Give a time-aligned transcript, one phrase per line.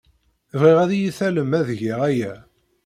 [0.59, 2.33] Bɣiɣ ad iyi-tallem ad geɣ aya.